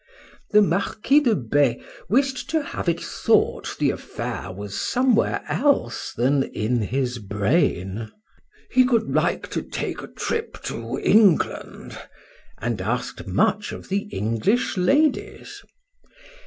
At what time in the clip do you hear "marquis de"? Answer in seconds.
0.63-1.35